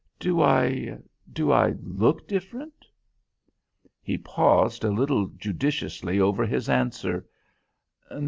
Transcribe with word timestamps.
"Do 0.19 0.41
I 0.41 0.97
do 1.31 1.51
I 1.51 1.75
look 1.79 2.27
different?" 2.27 2.87
He 4.01 4.17
paused 4.17 4.83
a 4.83 4.89
little 4.89 5.27
judiciously 5.27 6.19
over 6.19 6.43
his 6.43 6.67
answer. 6.69 7.27